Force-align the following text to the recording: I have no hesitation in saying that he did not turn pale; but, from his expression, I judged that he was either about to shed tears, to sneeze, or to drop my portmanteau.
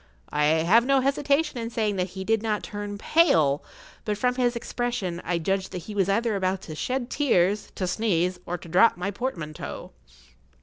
I 0.33 0.45
have 0.45 0.83
no 0.83 1.01
hesitation 1.01 1.59
in 1.59 1.69
saying 1.69 1.97
that 1.97 2.07
he 2.17 2.23
did 2.23 2.41
not 2.41 2.63
turn 2.63 2.97
pale; 2.97 3.63
but, 4.03 4.17
from 4.17 4.33
his 4.33 4.55
expression, 4.55 5.21
I 5.23 5.37
judged 5.37 5.71
that 5.73 5.83
he 5.83 5.93
was 5.93 6.09
either 6.09 6.35
about 6.35 6.61
to 6.63 6.73
shed 6.73 7.11
tears, 7.11 7.71
to 7.75 7.85
sneeze, 7.85 8.39
or 8.47 8.57
to 8.57 8.67
drop 8.67 8.97
my 8.97 9.11
portmanteau. 9.11 9.91